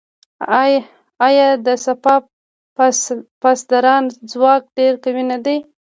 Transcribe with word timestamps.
آیا 1.27 1.47
د 1.65 1.67
سپاه 1.85 2.19
پاسداران 3.41 4.03
ځواک 4.31 4.63
ډیر 4.77 4.93
قوي 5.03 5.23
نه 5.31 5.37
دی؟ 5.45 5.57